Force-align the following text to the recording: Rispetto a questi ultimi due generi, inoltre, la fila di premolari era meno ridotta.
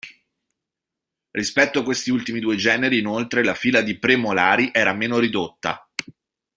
Rispetto 1.29 1.77
a 1.79 1.83
questi 1.83 2.09
ultimi 2.09 2.39
due 2.39 2.55
generi, 2.55 2.97
inoltre, 2.97 3.43
la 3.43 3.53
fila 3.53 3.81
di 3.81 3.99
premolari 3.99 4.71
era 4.73 4.93
meno 4.95 5.19
ridotta. 5.19 5.87